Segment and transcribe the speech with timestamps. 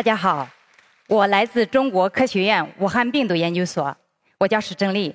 [0.00, 0.48] 大家好，
[1.08, 3.94] 我来自中国科学院武汉病毒研究所，
[4.38, 5.14] 我叫史正丽。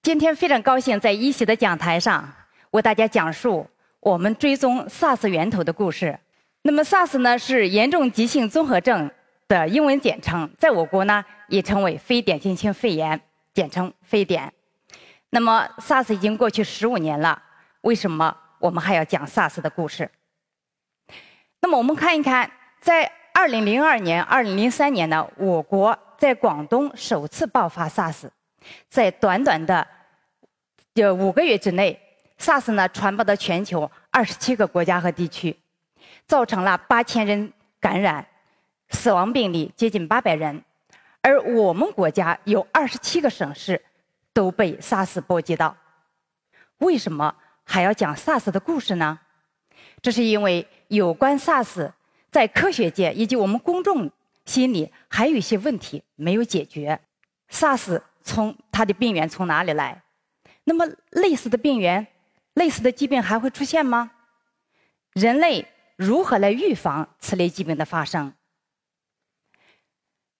[0.00, 2.32] 今天非常高兴在一席的讲台上
[2.70, 3.68] 为大家讲述
[3.98, 6.16] 我们追踪 SARS 源头的故事。
[6.62, 9.10] 那么 SARS 呢是严重急性综合症
[9.48, 13.20] 的英文简称，在我国呢也称为非典型性肺炎，
[13.54, 14.52] 简称非典。
[15.30, 17.42] 那么 SARS 已经过去十五年了，
[17.80, 20.08] 为什么我们还要讲 SARS 的故事？
[21.60, 28.30] 那么我们看一看，在二零零二年、二零零三年呢，我国在广东首次爆发 SARS，
[28.88, 29.86] 在短短的
[30.94, 32.00] 有五个月之内
[32.38, 35.54] ，SARS 呢传播到全球二十七个国家和地区，
[36.24, 38.26] 造成了八千人感染，
[38.88, 40.64] 死亡病例接近八百人，
[41.20, 43.84] 而我们国家有二十七个省市
[44.32, 45.76] 都被 SARS 波及到。
[46.78, 49.18] 为什么还要讲 SARS 的故事呢？
[50.00, 51.90] 这是因为有关 SARS
[52.30, 54.10] 在科学界以及我们公众
[54.44, 57.00] 心里还有一些问题没有解决。
[57.50, 60.02] SARS 从它的病源从哪里来？
[60.64, 62.06] 那么类似的病源、
[62.54, 64.10] 类似的疾病还会出现吗？
[65.12, 65.66] 人类
[65.96, 68.34] 如何来预防此类疾病的发生？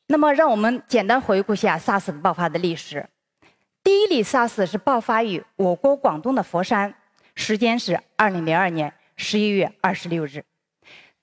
[0.09, 3.09] 那么让我们简单回顾一下 SARS 爆发的历史。
[3.83, 6.95] 第一例 SARS 是爆发于我国广东的佛山，
[7.35, 8.93] 时间是二零零二年。
[9.19, 10.45] 十一月二十六日，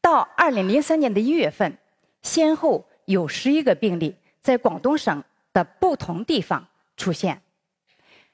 [0.04, 1.78] 到二零零三年的一月份，
[2.22, 5.24] 先后有十一个病例在广东省
[5.54, 7.42] 的不同地方出现。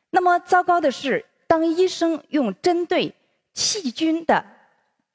[0.10, 3.14] 那么糟糕的是，当医生用针对
[3.54, 4.44] 细菌的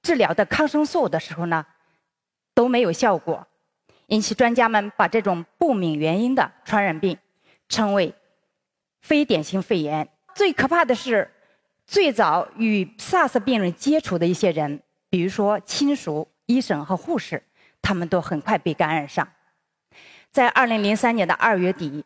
[0.01, 1.67] 治疗的抗生素的时候呢，
[2.55, 3.45] 都没有效果，
[4.07, 7.19] 因此专家们把这种不明原因的传染病
[7.69, 8.14] 称为
[9.03, 10.09] 非典型肺炎。
[10.35, 11.31] 最可怕的是。
[11.87, 17.43] 最早与 SARS 病人接触的一些人，比如说亲属、医生和护士，
[17.81, 19.27] 他们都很快被感染上。
[20.31, 22.05] 在2003年的2月底，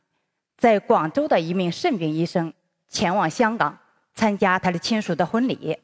[0.56, 2.53] 在广州的一名肾病医生
[2.88, 3.78] 前往香港
[4.15, 5.78] 参加他的亲属的婚礼，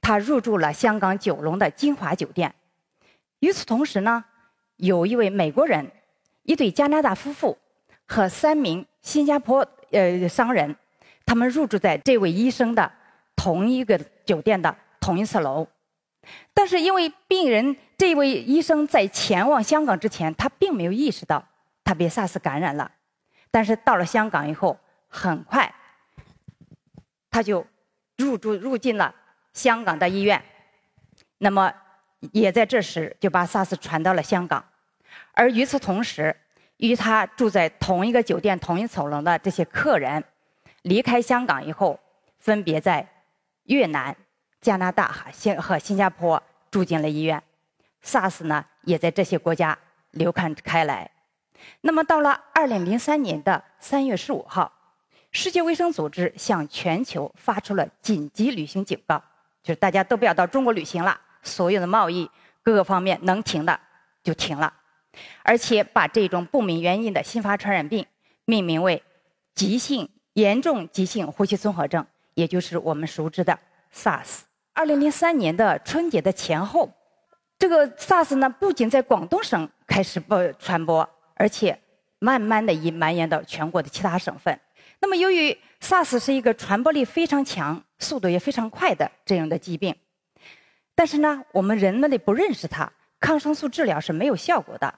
[0.00, 2.54] 他入住了香港九龙的金华酒店。
[3.40, 4.24] 与此同时呢，
[4.76, 5.90] 有一位美国人、
[6.42, 7.56] 一对加拿大夫妇
[8.06, 10.76] 和三名新加坡呃商人，
[11.24, 12.90] 他们入住在这位医生的。
[13.36, 15.66] 同一个酒店的同一层楼，
[16.52, 21.44] 但是因为病人这位医生在前往香港之前，他并没有意识到
[21.82, 22.90] 他被 SARS 感染了，
[23.50, 25.72] 但是到了香港以后，很快
[27.30, 27.66] 他就
[28.16, 29.14] 入住入进了
[29.52, 30.42] 香港的医院，
[31.38, 31.72] 那么
[32.32, 34.64] 也在这时就把 SARS 传到了香港，
[35.32, 36.36] 而与此同时，
[36.78, 40.22] 与他住在同一个酒店同一层楼的这些客人
[40.82, 41.98] 离开香港以后，
[42.38, 43.08] 分别在。
[43.68, 44.14] 越南、
[44.64, 47.42] 加拿大哈新和新加坡住进了医院
[48.02, 49.78] ，SARS 呢也在这些国家
[50.12, 51.10] 流传开来。
[51.82, 54.72] 那么到了二零零三年的三月十五号，
[55.32, 59.22] 世界卫生组织向全球发出了紧急旅行警告，
[59.62, 62.30] 就是大家都不要到中国旅行了，所有的贸易
[62.62, 63.78] 各个方面能停的
[64.22, 64.72] 就停了，
[65.42, 68.06] 而且把这种不明原因的新发传染病
[68.46, 69.02] 命名为
[69.54, 72.06] 急性严重急性呼吸综合症。
[72.32, 73.58] 也就是我们熟知的
[73.94, 74.40] SARS。
[74.76, 76.92] 二零零三年的春节的前后，
[77.56, 81.78] 这个 SARS 呢不仅在广东省开始播传播，而且
[82.18, 84.58] 慢慢的已蔓延到全国的其他省份。
[84.98, 89.94] 那么，由于 SARS 是一个传播力非常强、速度也非常快的这样的疾病，
[90.96, 94.92] 但是呢，我们人们的不认识它，抗生素治疗是没有效果的。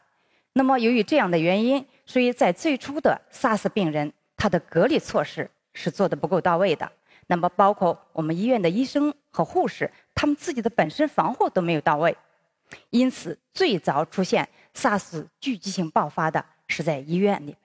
[0.55, 6.91] 那么，由于这样的原因，所以在最初的 SARS 病人，他的隔离措施是做的不够到位的。
[7.29, 12.17] 那么，包括我们医院的医生和护士，他们自己的本身防护都没有到位，
[12.91, 17.57] 因此最早出现 SARS 聚集性爆发的是在医院里，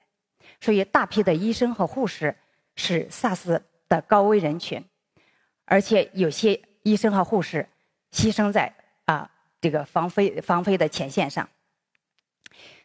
[0.59, 2.35] 所以大批的医生和护士
[2.75, 4.83] 是 SARS 的高危人群，
[5.65, 7.67] 而且有些医生和护士
[8.11, 8.73] 牺牲在
[9.05, 9.29] 啊
[9.61, 11.47] 这个防飞防飞的前线上。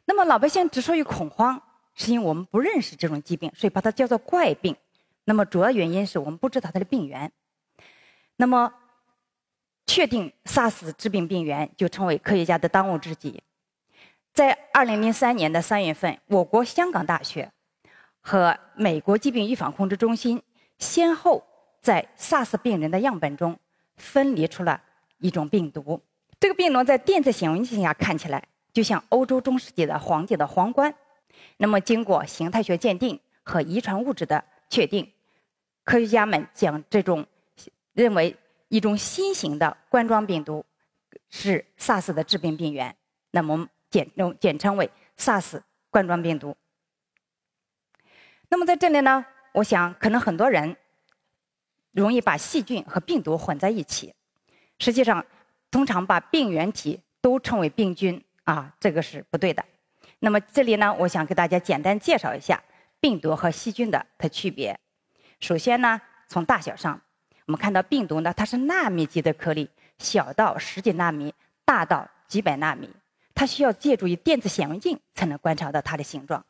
[0.05, 1.63] 那么老百姓之所以恐慌，
[1.95, 4.77] 是因为我们不认识这种疾病，所以把它叫做怪病。
[5.27, 7.31] 那么主要原因是我们不知道它的病源。
[8.37, 8.73] 那么，
[9.87, 13.43] 确定 SARS 致病病源就成为科学家的当务之急。
[14.33, 17.51] 在2003年的3月份，我国香港大学
[18.21, 20.43] 和美国疾病预防控制中心
[20.79, 21.43] 先后
[21.81, 23.59] 在 SARS 病人的样本中
[23.97, 24.81] 分离出了
[25.19, 26.01] 一种病毒。
[26.39, 30.95] 这个病毒在电子显微镜下看起来就像欧洲中世纪的皇帝的皇冠。
[31.57, 35.11] 那么，经过形态学鉴定和遗传物质的确定。
[35.87, 37.25] 科学家们将这种
[37.93, 38.37] 认为
[38.69, 40.67] 一种新型的冠状病毒
[41.31, 42.95] 是 SARS 的致病病源，
[43.31, 46.57] 那么简用简称为 SARS 冠状病毒。
[48.49, 49.25] 那么在这里呢，
[49.55, 50.77] 我想可能很多人
[51.93, 54.13] 容易把细菌和病毒混在一起。
[54.81, 55.25] 实际上，
[55.71, 59.65] 通常把病原体都称为病菌啊，这个是不对的。
[60.19, 62.61] 那么这里呢，我想给大家简单介绍一下
[62.99, 64.77] 病毒和细菌的它区别。
[65.41, 67.01] 首先呢，从大小上，
[67.47, 69.69] 我们看到病毒呢，它是纳米级的颗粒，
[69.99, 71.35] 小到十几纳米，
[71.65, 72.91] 大到几百纳米，
[73.35, 76.45] 它需要借助于电子显微镜才能观察到它的形状。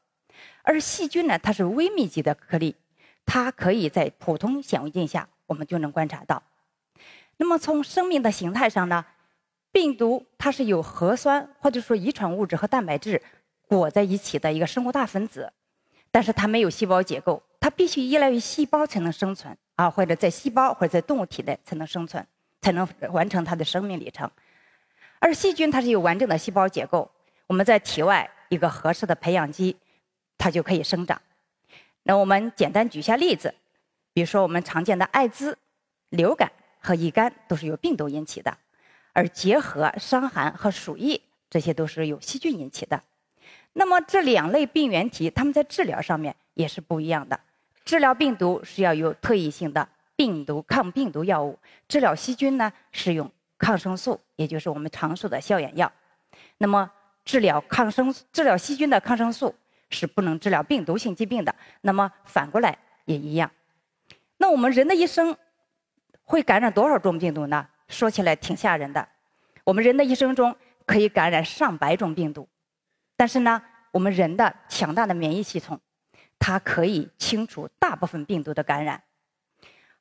[0.62, 2.76] 而细菌呢，它是微米级的颗粒，
[3.24, 6.42] 它可以在普通显微镜下我们就能观察到。
[7.38, 9.04] 那么从生命的形态上呢，
[9.72, 13.22] 病毒它是有核酸或者说遗传物质和蛋白质
[13.66, 15.52] 裹在一起的一个生物大分子，
[16.10, 17.42] 但是它没有细胞结构。
[17.58, 22.24] 它必须依赖于细胞才能生存啊，或者在细胞或者在动物体内才能生存，
[22.60, 24.30] 才能完成它的生命里程。
[25.18, 27.10] 而细菌它是有完整的细胞结构，
[27.48, 29.76] 我们在体外一个合适的培养基，
[30.38, 31.20] 它就可以生长。
[32.04, 33.52] 那我们简单举一下例子，
[34.12, 35.58] 比如说我们常见的艾滋、
[36.10, 38.56] 流感和乙肝都是由病毒引起的，
[39.12, 41.20] 而结核、伤寒和鼠疫
[41.50, 43.02] 这些都是由细菌引起的。
[43.78, 47.38] 那么这两类病原体，它们在治疗上面也是不一样的。
[47.84, 49.86] 治疗病毒是要有特异性的
[50.16, 55.92] 病毒抗病毒药物，治疗细菌呢是用抗生素，也就是我们常说的消炎药。
[56.56, 56.90] 那么
[57.22, 59.54] 治疗抗生治疗细菌的抗生素
[59.90, 61.54] 是不能治疗病毒性疾病的。
[61.82, 63.50] 那么反过来也一样。
[64.38, 65.36] 那我们人的一生
[66.24, 67.68] 会感染多少种病毒呢？
[67.88, 69.06] 说起来挺吓人的。
[69.64, 70.56] 我们人的一生中
[70.86, 72.48] 可以感染上百种病毒，
[73.16, 75.80] 但是呢，我们人的强大的免疫系统。
[76.38, 79.02] 它可以清除大部分病毒的感染，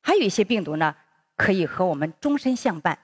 [0.02, 0.94] 还有一些病毒呢，
[1.34, 2.98] 可以和我们终身相伴。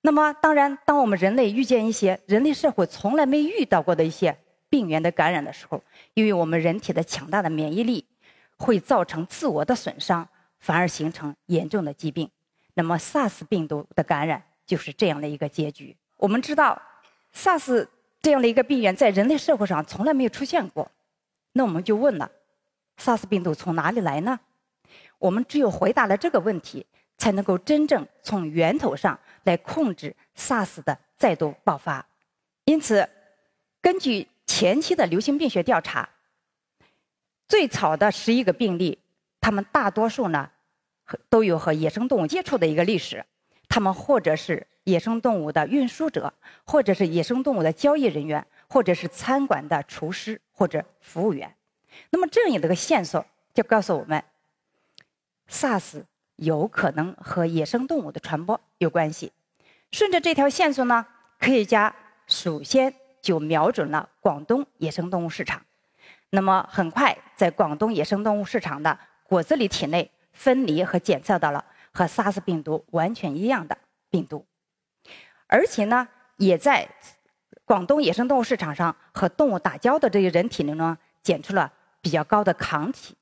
[0.00, 4.34] 那么，当然，当我们人类遇见一些人类社会从来没遇到过的一些
[4.70, 5.84] 病原的感染的时候，
[6.14, 8.02] 因为我们人体的强大的免疫力
[8.56, 10.26] 会造成自我的损伤，
[10.58, 12.28] 反而形成严重的疾病。
[12.72, 15.94] 那么，SARS 病毒的感染就是这样的一个结局。
[16.16, 16.80] 我们知道
[17.34, 17.86] ，SARS
[18.28, 20.90] 这样的一个病原在人类社会上从来没有出现过。
[21.52, 22.30] 那我们就问了
[22.98, 24.38] ，SARS 病毒从哪里来呢？
[25.16, 26.84] 我们只有回答了这个问题，
[27.16, 32.06] 才能够真正从源头上来控制 SARS 的再度爆发。
[32.66, 33.08] 因此，
[33.80, 36.06] 根据前期的流行病学调查，
[37.48, 38.98] 最早的十一个病例，
[39.40, 40.50] 他们大多数呢，
[41.30, 43.24] 都有和野生动物接触的一个历史。
[43.70, 46.32] 他们或者是野生动物的运输者，
[46.64, 48.46] 或者是野生动物的交易人员。
[48.70, 51.54] 或者是餐馆的厨师或者服务员，
[52.10, 53.24] 那么这样的一个线索
[53.54, 54.22] 就告诉我们
[55.48, 56.02] ，SARS
[56.36, 59.32] 有可能和野生动物的传播有关系。
[59.90, 61.06] 顺着这条线索呢，
[61.38, 61.96] 科学家
[62.26, 62.92] 首先
[63.22, 65.62] 就瞄准了广东野生动物市场。
[66.28, 73.78] 那么很快，在广东野生动物市场的果子狸体内分离和检测到了和 SARS 病毒完全一样的
[74.10, 74.44] 病毒，
[75.48, 76.06] 而且呢，
[76.36, 76.88] 也在。
[77.64, 81.70] 广东野生动物市场上和动物打交的这些人体内呢，检出了
[82.00, 83.14] 比较高的抗体。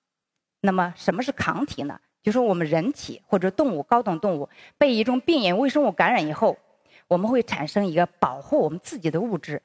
[0.61, 1.99] 那么什么是抗体呢？
[2.23, 4.49] 就是我们人体或者动物高等动物
[4.79, 6.57] 被一种病原微生物感染以后，
[7.09, 9.61] 我们会产生一个保护我们自己的物质。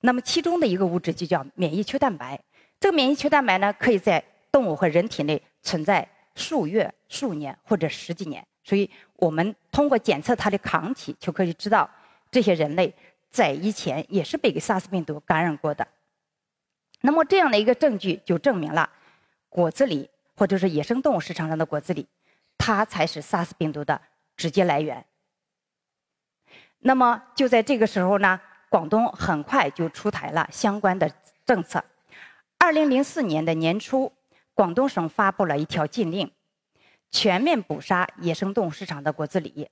[0.00, 2.42] 那么其中的一个物质就叫免疫球蛋白。
[2.80, 8.42] 这个免疫球蛋白呢，可以在动物和人体内存在数月、数年或者十几年。
[8.64, 11.90] 所以我们通过检测它的抗体，就可以知道
[12.32, 12.92] 这些人类。
[13.30, 15.88] 在以前也是被 SARS 病毒感染过的，
[17.00, 18.90] 那么这样的一个证据就证明了
[19.48, 22.04] 果子狸或者是野生动物市场上的果子狸，
[22.58, 23.98] 它才是 SARS 病毒的
[24.36, 25.06] 直接来源。
[26.80, 31.10] 那么就在这个时候呢，广东很快就出台了相关的
[31.46, 31.82] 政策。
[32.58, 34.12] 二零零四年的年初，
[34.52, 36.30] 广东省发布了一条禁令，
[37.10, 39.68] 全面捕杀野生动物市场的果子狸，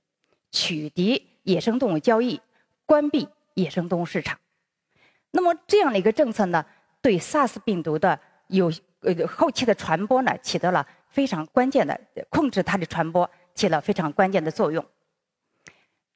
[0.51, 2.41] 取缔野生动物交易，
[2.85, 3.27] 关闭。
[3.53, 4.39] 野生动物市场，
[5.31, 6.65] 那么这样的一个政策呢，
[7.01, 8.71] 对 SARS 病毒的有
[9.01, 14.83] 呃后期的传播呢，起到了非常关键的控制它的传播，起了非常关键的作用。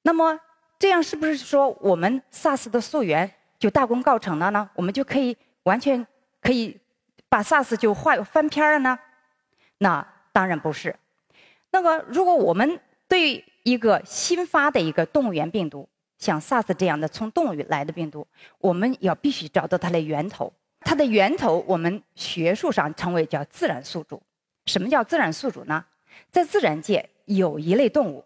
[0.04, 0.40] 那么
[0.80, 3.30] 这样是不是说我们 SARS 的溯源
[3.60, 4.70] 就大功告成了呢？
[4.74, 6.08] 我们就可以完全
[6.42, 6.80] 可以
[7.28, 8.98] 把 SARS 就换翻篇了呢？
[9.80, 10.96] 那当然不是。
[11.72, 12.80] 那么如果我们
[13.10, 18.26] 对一个新发的一个动物源病毒，像 SARS 这样的从动物来的病毒，
[18.60, 20.52] 我们要必须找到它的源头。
[20.82, 24.22] 它的源头，我们学术上称为叫自然宿主。
[24.66, 25.84] 什么叫自然宿主呢？
[26.32, 28.24] 在自然界有一类动物，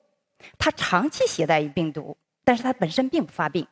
[0.57, 3.65] 它长期携带于病毒，但是它本身并不发病。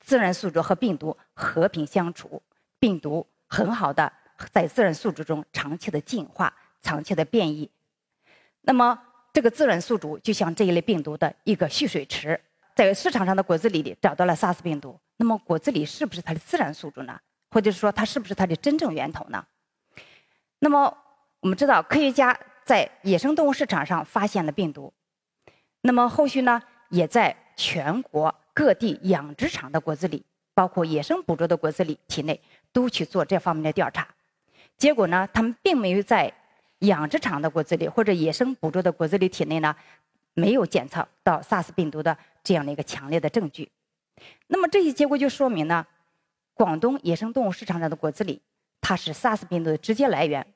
[0.00, 2.40] 自然宿主和病毒和平相处，
[2.78, 4.10] 病毒很好的
[4.52, 7.68] 在自然宿主中长期的进化、长期的变异。
[8.62, 8.98] 那么，
[9.32, 12.40] 这个自然宿主就像这一类病毒的一个蓄水池，
[12.78, 15.00] 在市场上的果子狸里找到了 SARS 病毒。
[15.16, 17.18] 那么，果子狸是不是它的自然宿主呢？
[17.50, 19.44] 或者是说，它是不是它的真正源头呢？
[20.60, 20.96] 那么，
[21.40, 24.92] 我们知道，科学家在野生动物市场上发现了病毒，
[25.80, 30.22] 那么后续呢，也在全国各地养殖场的果子狸，
[30.54, 32.40] 包括野生捕捉的果子狸体内，
[32.72, 34.06] 都去做这方面的调查。
[34.76, 36.32] 结果呢，他们并没有在
[36.78, 39.74] 养殖场的果子狸或者野生捕捉的果子狸体内呢，
[40.34, 42.16] 没有检测到 SARS 病毒的
[42.48, 43.70] 这样的一个强烈的证据。
[44.46, 45.86] 那么这些结果就说明呢，
[46.54, 48.40] 广东野生动物市场上的果子狸，
[48.80, 50.54] 它是 SARS 病毒的直接来源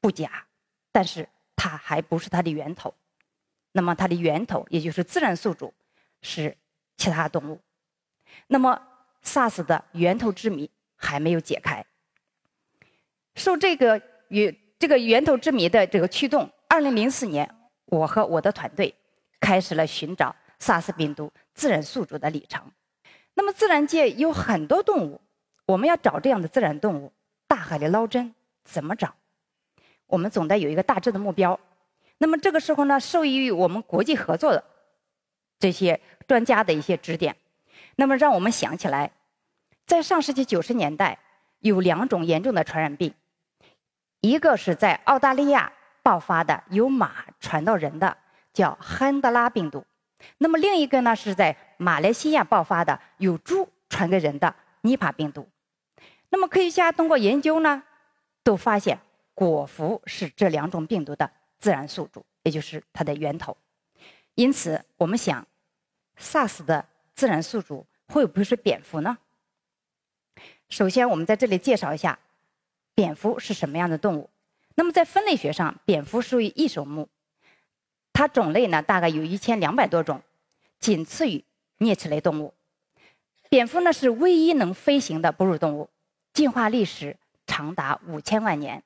[0.00, 0.46] 不假，
[0.92, 2.94] 但是它还不是它的源头。
[3.72, 5.74] 那么它的源头，也就是自然宿主，
[6.22, 6.56] 是
[6.96, 7.60] 其他动物。
[8.46, 8.80] 那么
[9.24, 11.84] SARS 的源头之谜还没有解开。
[13.34, 17.52] 受这个与这个源头之谜的这个驱动，二零零四年，
[17.86, 18.94] 我和我的团队
[19.40, 22.72] 开始了寻找 SARS 病毒自然宿主的里程。
[23.34, 25.20] 那么，自然界有很多动物，
[25.66, 27.12] 我们要找这样的自然动物，
[27.46, 29.14] 大海里捞针怎么找？
[30.06, 31.60] 我们总得有一个大致的目标。
[32.16, 34.64] 那么这个时候呢，受益于我们国际合作的
[35.58, 37.36] 这些专家的一些指点，
[37.96, 39.10] 那么让我们想起来，
[39.84, 41.18] 在上世纪九十年代
[41.58, 43.12] 有两种严重的传染病，
[44.20, 48.16] 一个是在澳大利亚爆发的由马传到人的，
[48.52, 49.84] 叫汉德拉病毒。
[50.38, 55.48] 那么另一个呢，是在马来西亚爆发的由猪传给人的尼帕病毒。
[56.30, 57.82] 那么科学家通过研究呢，
[58.42, 58.98] 都发现
[59.34, 63.56] 果蝠是这两种病毒的自然宿主，也就是它的源头。
[64.34, 65.46] 因此，我们想
[66.18, 69.16] ，SARS 的自然宿主会不会是蝙蝠呢？
[70.68, 72.18] 首先，我们在这里介绍一下
[72.94, 74.28] 蝙蝠是什么样的动物。
[74.74, 77.08] 那么在分类学上，蝙蝠属于异手目。
[78.14, 80.22] 它种类呢，大概有一千两百多种，
[80.78, 81.44] 仅次于
[81.78, 82.54] 啮齿类动物。
[83.50, 85.90] 蝙蝠呢是唯一能飞行的哺乳动物，
[86.32, 87.16] 进化历史
[87.46, 88.82] 长达五千万年。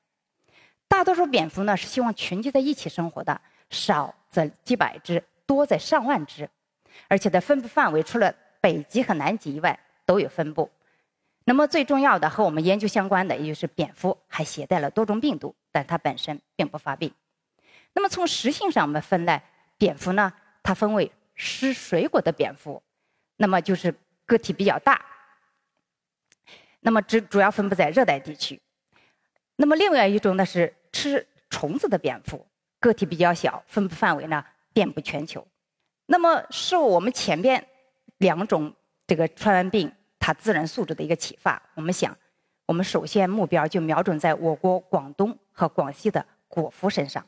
[0.87, 6.49] 大多数蝙蝠呢是希望群居在一起生活的，少则几百只，多则上万只，
[7.07, 10.69] 而且在分布范围除了北极和南极以外都有分布。
[11.45, 17.13] 那么最重要的和我们研究相关的，也就是蝙蝠还携带了多种病毒，但它本身并不发病。
[17.93, 19.41] 那么从食性上，我们分类
[19.77, 20.31] 蝙蝠呢，
[20.63, 22.81] 它分为吃水果的蝙蝠，
[23.37, 23.93] 那么就是
[24.25, 25.01] 个体比较大，
[26.81, 28.61] 那么只主要分布在热带地区。
[29.55, 32.45] 那么另外一种呢是吃虫子的蝙蝠，
[32.79, 35.45] 个体比较小，分布范围呢遍布全球。
[36.05, 37.67] 那么受我们前边
[38.17, 38.73] 两种
[39.05, 42.17] 这个传染病它自然宿主的一个启发，我们想，
[42.65, 47.25] 我们首先目标就瞄准在我国广东和广西的果蝠身上。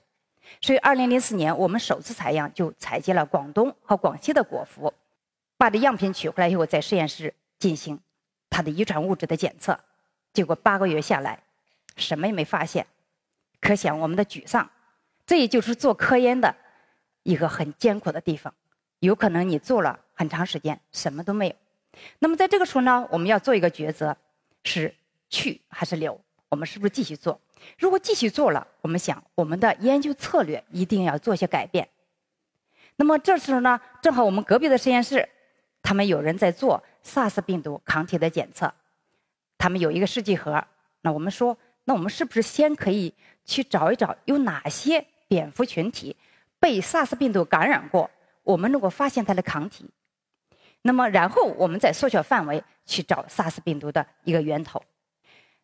[0.59, 4.93] 所以，二零零四年，我们首次采样就采集了广东和广西的果蝠，
[5.57, 7.99] 把这样品取回来以后，在实验室进行
[8.49, 9.79] 它的遗传物质的检测，
[10.33, 11.41] 结果八个月下来，
[11.95, 12.85] 什么也没发现，
[13.59, 14.69] 可想我们的沮丧。
[15.25, 16.53] 这也就是做科研的
[17.23, 18.53] 一个很艰苦的地方，
[18.99, 21.55] 有可能你做了很长时间，什么都没有。
[22.19, 24.17] 那么在这个时候呢，我们要做一个抉择，
[24.63, 24.93] 是
[25.29, 26.19] 去还是留？
[26.49, 27.39] 我们是不是继续做？
[27.77, 31.87] 如果继续做了，我们想我们的研究策略一定要做些改变。
[32.97, 35.27] 那么这时候呢，正好我们隔壁的实验室，
[35.81, 38.71] 他们有人在做 SARS 病毒抗体的检测，
[39.57, 40.63] 他们有一个试剂盒。
[41.01, 43.13] 那我们说，那我们是不是先可以
[43.45, 46.15] 去找一找有哪些蝙蝠群体
[46.59, 48.09] 被 SARS 病毒感染过？
[48.43, 49.89] 我们如果发现它的抗体，
[50.83, 54.83] 那么然后我们再缩小范围去找 SARS 病毒的一个源头。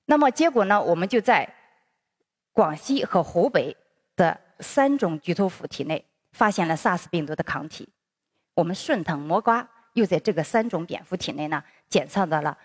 [0.05, 1.53] 那么结果呢，我们就在。
[2.57, 3.77] 广西和湖北
[4.15, 7.87] 的三种菊头蝠体内发现了 SARS 病毒的抗体，
[8.55, 12.57] 我们顺藤摸瓜，又在这个三种蝙蝠体内呢检测到了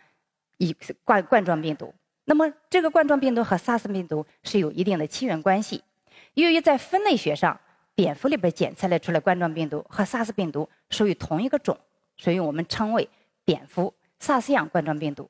[0.56, 1.94] 一冠冠状病毒。
[2.24, 5.84] 那么这个冠状病毒和 SARS 病毒是有一定的亲缘关系。
[6.32, 7.60] 由于在分类学上，
[7.94, 11.78] 蝙蝠里边检测了出来冠状病毒和 SARS 病毒属于同一个种，
[12.16, 13.06] 所以我们称为
[13.44, 15.28] 蝙蝠 SARS 样冠状病毒。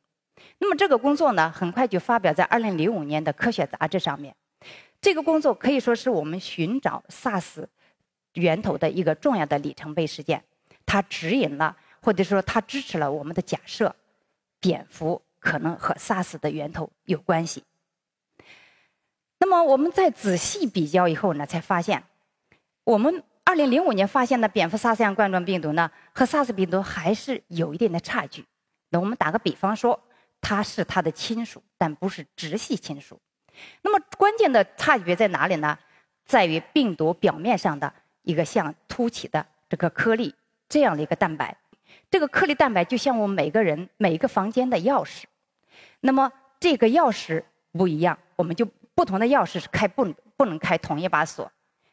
[0.59, 4.33] 那么这个工作呢，很快就发表在2005年的科学杂志上面。
[5.03, 7.67] 这个工作可以说是我们寻找 SARS
[8.35, 10.45] 源头的一个重要的里程碑事件，
[10.87, 13.97] 它指引了或者说它支持了我们的假设，
[14.61, 17.65] 蝙蝠可能和 SARS 的源头有关系。
[19.41, 22.05] 那么我们在仔细比较以后呢，才发现，
[22.85, 28.47] 我们2005年发现的蝙蝠 SARS 样冠状病毒呢，和 SARS 病毒还是有一定的差距。
[28.91, 30.01] 那我们打个比方说，
[30.41, 33.21] 它是它的亲属，但不是直系亲属。
[33.83, 35.79] 那么关键的差别在哪里呢？
[36.25, 37.93] 在于病毒表面上的
[38.23, 40.35] 一个像凸起的这个颗粒
[40.69, 41.57] 这样的一个蛋白。
[42.11, 45.25] 这个颗粒蛋白就像我们每个人每个房间的钥匙。
[46.01, 46.31] 那么
[46.61, 47.43] 这个钥匙
[47.73, 51.51] 不一样，我们就不同的钥匙是开不不能开同一把锁。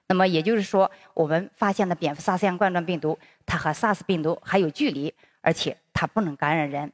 [0.07, 6.91] 那么也就是说，我们发现的蝙蝠 SARS 样冠状病毒，它和 SARS 病毒还有距离，而且它不能感染人。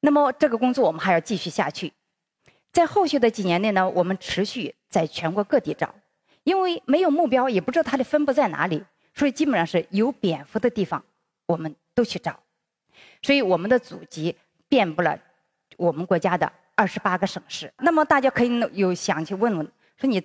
[0.00, 1.92] 那么这个工作我们还要继续下去，
[2.72, 5.94] 在后续的几年内呢，我们持续在全国各地找，
[6.44, 8.82] 因为没有目标，也不知道它的分布在哪里，
[9.14, 11.02] 所以基本上是有蝙蝠的地方，
[11.46, 12.38] 我们都去找。
[13.22, 14.34] 所以我们的祖籍
[14.68, 15.18] 遍布了
[15.76, 17.72] 我们国家的二十八个省市。
[17.78, 20.22] 那么大家可以有想去问问，说你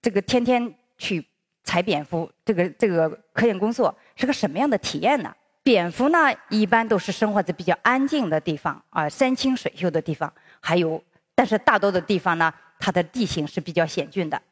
[0.00, 1.24] 这个天天去
[1.64, 5.34] 采蝙蝠，这个这个科研工作是个什么样的体验呢？
[5.62, 10.32] 蝙蝠呢，一般都是生活在比较安静的地方啊，山清水秀的地方。
[10.60, 11.02] 还有，
[11.38, 14.42] 但是大多的地方呢，它的地形是比较险峻的，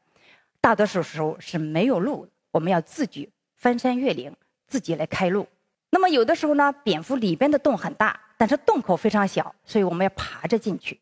[0.61, 4.33] 大多数时候是没有路，我们要自己翻山越岭，
[4.69, 5.49] 自己来开路。
[5.91, 11.01] 那么有的时候呢，蝙蝠里边的洞很大，但是洞口非常小，所以我们要爬着进去。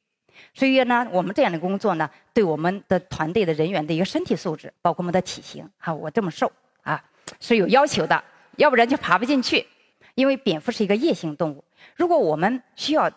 [0.54, 6.50] 所以呢，我们这样的工作呢，对我们的团队的人员的一个身体素质，包括我们的体型，哈，我这么瘦
[6.82, 7.04] 啊，
[7.40, 8.24] 是有要求的，
[8.56, 9.66] 要不然就爬不进去。
[10.14, 11.62] 因为蝙蝠是一个夜行动物，
[11.94, 13.10] 如果我们需要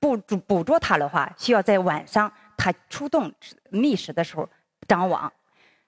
[0.00, 3.32] 捕捕捕捉它的话，需要在晚上它出洞
[3.70, 4.48] 觅食的时候
[4.86, 5.32] 张网，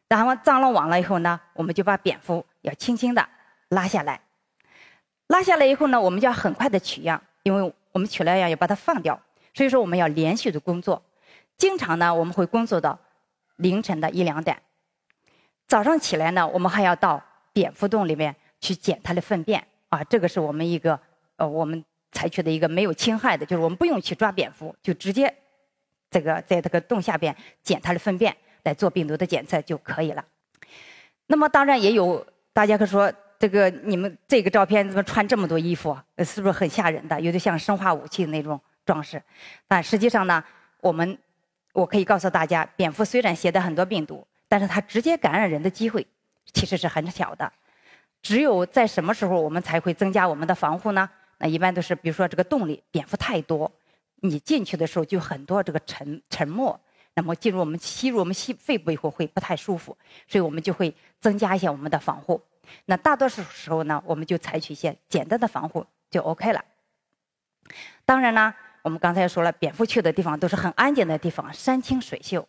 [0.09, 3.29] 然后张了网了以后呢，我们就把蝙蝠要轻轻的
[3.69, 4.21] 拉下来，
[5.29, 9.21] 拉下来以后呢，我们就要很快的取样，因为我们取了样要把它放掉，
[9.55, 11.03] 所以说我们要连续的工作，
[11.57, 12.99] 经常呢我们会工作到
[13.57, 14.61] 凌晨的一两点，
[15.67, 19.65] 早上起来呢，我们还要到蝙蝠洞里面去捡它的粪便。
[19.91, 21.01] 啊，这个是我们一个
[21.35, 25.33] 呃，我们采取的一个没有侵害的，就是我们不用去抓蝙蝠，就直接
[26.11, 30.25] 这个在这个洞下边捡它的粪便来做病毒的检测就可以了。
[31.27, 37.21] 那么当然也有大家可说，这个你们这个照片怎么穿这么多衣服，是不是很吓人的？
[37.21, 39.23] 有的像生化武器那种装饰。
[39.69, 40.43] 但实际上呢，
[40.81, 41.17] 我们
[41.73, 46.05] 我可以告诉大家，蝙蝠虽然携带很多病毒，但是它直接感染人的机会
[46.53, 47.51] 其实是很小的。
[48.21, 51.09] 只有在什么时候我们才会增加我们的防护呢？
[51.41, 53.73] 那一般都是，比如说这个洞里蝙蝠太多，
[54.17, 56.79] 你进去的时候就很多这个沉沉默，
[57.15, 59.97] 那么进入我们吸入我们吸肺部以后会不太舒服，
[60.29, 62.41] 所以我们就会增加一些我们的防护。
[62.85, 66.63] 那大多数时候呢，我们就采取一些简单的防护就 OK 了。
[68.05, 72.47] 当然呢，我们刚才说了，蝙蝠去的地方都是很安静的地方，山清水秀。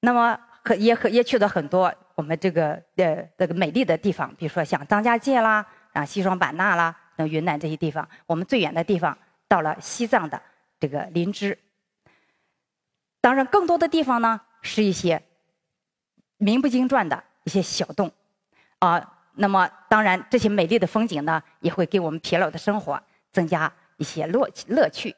[0.00, 0.38] 那么。
[0.62, 6.94] 和也和也去了很多我们这个呃这个美丽的地方，比如说像张家界啦，啊西双版纳啦，
[7.26, 8.08] 云南这些地方。
[8.26, 9.16] 我们最远的地方
[9.48, 10.40] 到了西藏的
[10.78, 11.58] 这个林芝。
[13.20, 15.22] 当然，更多的地方呢是一些
[16.38, 18.10] 名不经传的一些小洞，
[18.78, 25.14] 啊，那么当然这些美丽的风景呢也会给我们疲劳的生活增加一些乐乐趣。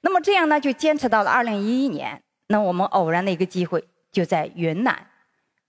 [0.00, 3.86] 那么这样呢就坚持到了二零一一年，那我们偶然的一个机会。
[4.12, 5.10] 就在云南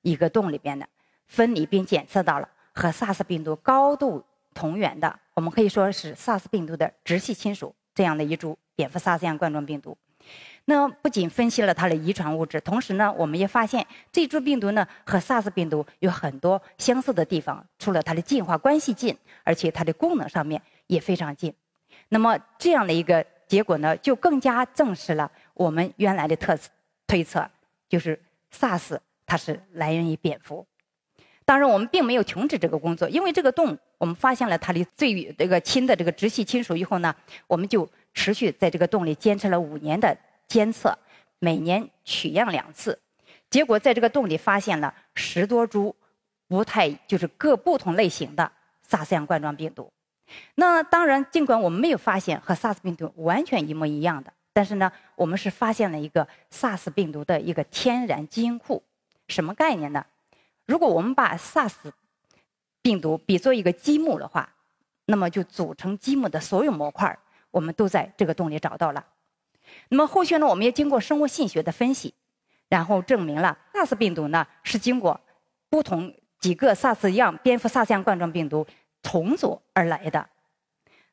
[0.03, 0.87] 一个洞里边的
[1.25, 9.95] 分离，并检测到了和 SARS 病毒高度同源的，我们可以说是 SARS 病毒的直系亲属这样的一株蝙蝠 SARS 样冠状病毒。
[10.65, 21.53] 那不仅分析了它的遗传物质，同时呢，我们也发现这株病毒呢和 SARS 病毒有很多相似的地方，除了它的进化关系近，而且它的功能上面也非常近。
[22.09, 26.57] 那么这样的一个结果呢，就更加证实了我们原来的特
[27.05, 27.47] 推测，
[27.87, 28.19] 就是。
[28.49, 30.65] SARS 它是来源于蝙蝠，
[31.47, 37.15] 当然我们并没有停止这个工作，因为这个洞我们发现了它的最这个亲的这个直系亲属以后呢，
[37.47, 40.93] 我们就持续在这个洞里坚持了五年的监测，
[41.39, 42.99] 每年取样两次，
[43.49, 45.95] 结果在这个洞里发现了十多株
[46.49, 48.51] 不太就是各不同类型的
[48.85, 49.89] SARS 样冠状病毒。
[50.55, 54.33] 那当然，尽管我们没有发现和 SARS 病毒完全一模一样的。
[54.51, 58.83] 但是呢，我们是发现了一个 SARS 病毒的一个天然基因库，
[59.29, 60.05] 什么概念呢？
[60.67, 61.73] 如果我们把 SARS
[62.83, 64.47] 病毒比作一个积木的话，
[65.05, 67.17] 那么就组成积木的所有模块，
[67.49, 69.03] 我们都在这个洞里找到了。
[69.89, 72.13] 那么后续呢，我们也经过生物信息学的分析，
[72.69, 75.19] 然后证明了 SARS 病毒呢是经过
[75.69, 78.67] 不同几个 SARS 样蝙蝠 SARS 样冠状病毒
[79.01, 80.29] 重组而来的。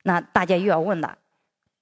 [0.03, 1.17] 那大家又要问了，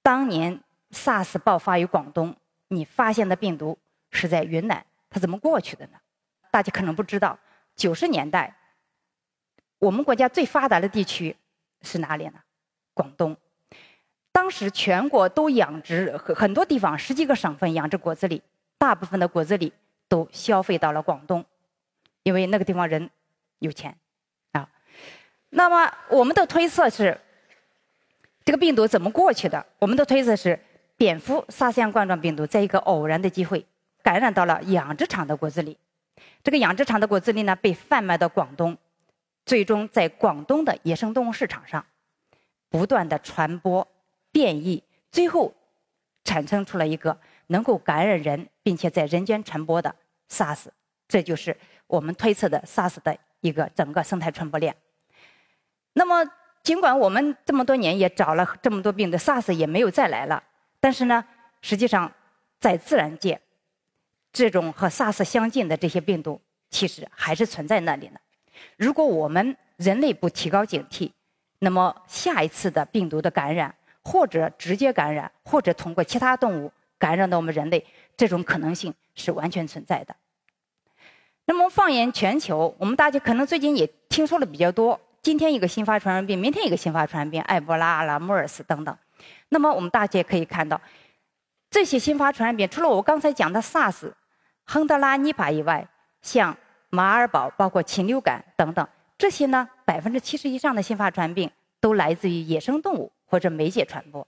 [0.01, 0.61] 当年。
[0.93, 2.35] SARS 爆发于广东，
[2.67, 3.75] 你发现的病毒
[4.11, 5.93] 是在云南，它怎么过去的呢？
[6.51, 7.35] 大家可能不知道，
[7.75, 8.55] 九十年代，
[9.79, 11.35] 我们国家最发达的地区
[11.81, 12.33] 是哪里呢？
[12.93, 13.35] 广东。
[14.31, 18.41] 当时全国都养殖很很多地方十几个省份养殖果子狸，
[18.77, 19.71] 大部分的果子狸
[20.07, 21.45] 都消费到了广东，
[22.23, 23.09] 因为那个地方人
[23.59, 23.95] 有钱
[24.53, 24.67] 啊。
[25.49, 27.19] 那么我们的推测是，
[28.43, 29.63] 这个病毒怎么过去的？
[29.77, 30.59] 我们的推测是，
[30.97, 33.63] 蝙蝠沙县冠状病毒在一个偶然的机会
[34.01, 35.75] 感染到了养殖场的果子狸，
[36.43, 38.77] 这个养殖场的果子狸呢被贩卖到广东，
[39.45, 41.85] 最终在广东的野生动物市场上
[42.69, 43.87] 不断的传播。
[44.31, 44.81] 变异，
[45.11, 45.53] 最后
[46.23, 49.95] 产生出了一个能够感染人，并且在人间传播的
[50.27, 50.65] SARS，
[51.07, 51.55] 这就是
[51.85, 54.75] 我们推测的 SARS 的一个整个生态传播链。
[55.93, 56.27] 那么，
[56.63, 60.41] 尽管我们这么多年也找了这么多病的 SARS 也没有再来了，
[60.79, 61.23] 但是呢，
[61.61, 62.11] 实际上
[62.59, 63.39] 在自然界，
[64.33, 68.19] 这种和 SARS 相近的这些病毒其实还是存在那里的。
[68.75, 71.09] 如果我们人类不提高警惕，
[71.59, 73.73] 那么下一次的病毒的感染。
[74.05, 76.69] 或者直接感染，或者通过其他动物
[76.99, 77.85] 感染到我们人类，
[78.17, 80.13] 这种可能性是完全存在的。
[81.45, 88.93] 那么放眼全球，我们大家可能最近也听说了比较多，今天一个新发传染病，明天一个新发传染病，埃博拉、啦、莫尔斯等等。
[89.47, 90.81] 那么我们大家可以看到，
[91.69, 94.11] 这些新发传染病，除了我刚才讲的 SARS、
[94.65, 95.87] 亨德拉、尼帕以外，
[96.21, 96.57] 像
[96.89, 103.11] 马尔堡、包括禽流感等等，这些呢，百分之七十以上的新发传染病都来自于野生动物。
[103.25, 104.27] 或者媒介传播，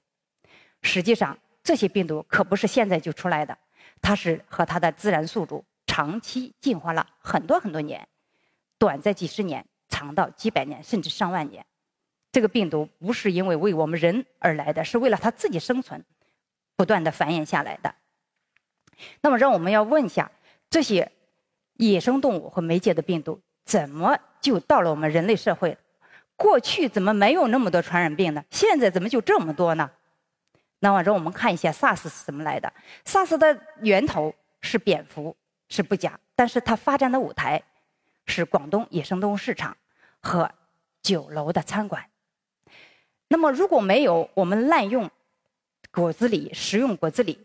[0.82, 3.56] 实际上这些病毒可不是现在就出来的，
[4.02, 8.08] 它是和它的自然宿主长期进化了很多很多年，
[8.80, 11.64] 短在几十年，长到几百年甚至上万年。
[12.32, 16.04] 这个病毒不是因为为我们人而来的，是为了它自己生存，
[16.76, 17.94] 不断的繁衍下来的。
[19.22, 20.32] 那么，让我们要问一下，
[20.70, 21.12] 这些
[21.74, 25.78] 野生动物和媒介的病毒怎么就到了我们人类社会？
[26.36, 28.44] 过去怎么没有那么多传染病呢？
[28.52, 29.90] 现在怎么就这么多呢？
[30.80, 32.72] 那么让我们看一下 SARS 是怎么来的。
[33.06, 35.36] SARS 的源头是蝙蝠，
[35.70, 37.64] 是不假，但是它发展的舞台
[38.26, 39.76] 是广东野生动物市场
[40.20, 40.52] 和
[41.02, 42.06] 酒楼的餐馆。
[43.30, 45.10] 那么如果没有我们滥用
[45.92, 47.38] 果子狸、食用果子狸，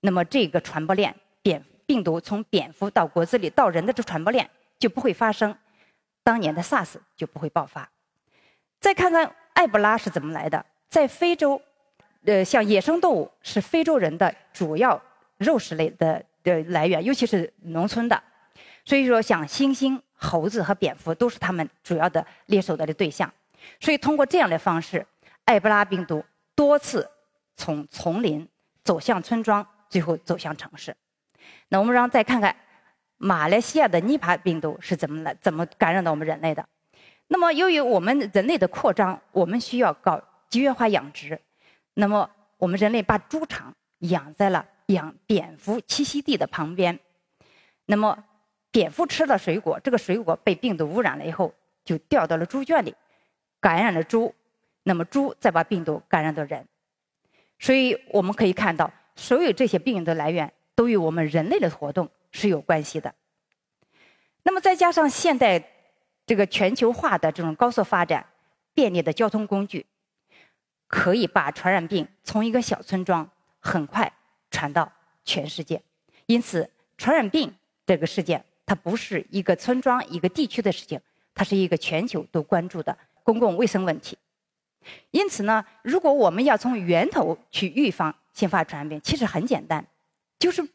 [0.00, 5.56] 那么这个传播链，蝙病毒从蝙蝠到果子狸到人的这传播链就不会发生，
[6.22, 7.88] 当年的 SARS 就不会爆发。
[8.78, 11.60] 再看看埃博拉是怎么来的，在非洲，
[12.24, 15.00] 呃，像野生动物是非洲人的主要
[15.38, 18.22] 肉食类的的来源，尤其是农村的，
[18.84, 23.32] 所以说像猩猩、猴子和蝙蝠都是他们主要的猎手的对象。
[23.80, 25.04] 所以通过这样的方式，
[25.46, 27.10] 埃博拉病毒多次
[27.56, 28.46] 从丛林
[28.84, 30.94] 走向村庄，最后走向城市。
[31.68, 32.54] 那我们让再看看
[33.16, 36.66] 马来西亚的尼帕病毒是怎么来、怎么感染到我们人类的。
[37.28, 41.40] 那么，由于我们人类的扩张，我们需要搞集约化养殖。
[41.94, 46.96] 那么，我们人类把猪场养在了养蝙蝠栖息地的旁边。
[47.86, 48.16] 那么，
[48.70, 51.52] 蝙蝠吃了水果，这个水果被病毒污染了以后，
[51.84, 52.94] 就掉到了猪圈里，
[53.60, 54.32] 感染了猪。
[54.84, 56.64] 那么，猪再把病毒感染到人。
[57.58, 63.12] 所以，我们可以看到，所有这些病的来源都与我们人类的活动是有关系的。
[64.44, 65.72] 那么，再加上现代。
[66.28, 68.26] 这个全球化的这种高速发展，
[68.74, 69.86] 便利的交通工具，
[70.88, 74.12] 可以把传染病从一个小村庄很快
[74.50, 74.92] 传到
[75.24, 75.80] 全世界。
[76.26, 77.54] 因此，传染病
[77.86, 81.00] 这个事件，它不是一个村庄、一个地区的事情，
[81.32, 84.18] 它是一个全球都关注的公共卫生问题。
[85.10, 89.86] 因此呢，如果我们要从源头去预防新发传染病，其实很简单，
[90.38, 90.66] 就是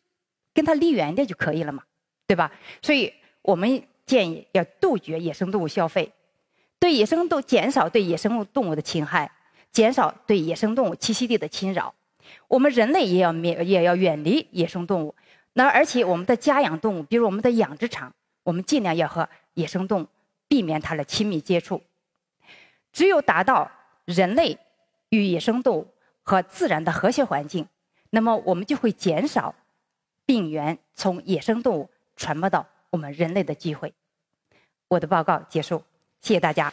[0.54, 1.84] 跟它离远点就可以了嘛，
[2.28, 2.52] 对吧？
[2.82, 3.84] 所以我们。
[4.04, 6.12] 建议要杜绝野生动物消费，
[6.80, 9.32] 对野生动减少对野生动物的侵害，
[9.72, 11.94] 减少对野生动物栖息地的侵扰。
[12.50, 15.16] 我们人类也要免也要远离野生动物。
[15.54, 18.12] 那而且我们的家养动物，比如我们的养殖场，
[18.44, 20.08] 我们尽量要和野生动物
[20.50, 21.82] 避免它的亲密接触。
[22.92, 23.72] 只有达到
[24.12, 24.58] 人类
[25.10, 25.88] 与野生动物
[26.22, 27.68] 和自然的和谐环境，
[28.12, 29.56] 那么我们就会减少
[30.26, 33.94] 病源从野生动物传播到我们人类的机会。
[34.88, 35.84] 我的报告结束，
[36.22, 36.72] 谢谢大家。